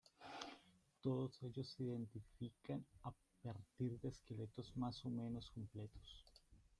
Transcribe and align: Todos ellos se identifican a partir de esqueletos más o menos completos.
Todos 1.03 1.37
ellos 1.43 1.69
se 1.77 1.83
identifican 1.83 2.83
a 3.03 3.11
partir 3.43 3.99
de 3.99 4.09
esqueletos 4.09 4.75
más 4.75 5.05
o 5.05 5.11
menos 5.11 5.51
completos. 5.51 6.25